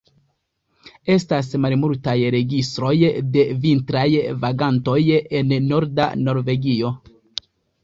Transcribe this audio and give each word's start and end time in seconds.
Estas 1.15 1.51
malmultaj 1.65 2.15
registroj 2.37 2.95
de 3.37 3.45
vintraj 3.67 4.07
vagantoj 4.47 4.99
en 5.43 5.55
norda 5.69 6.11
Norvegio. 6.27 6.95